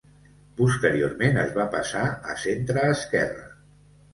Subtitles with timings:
[0.61, 2.03] Posteriorment es va passar
[2.33, 3.49] a centreesquerra.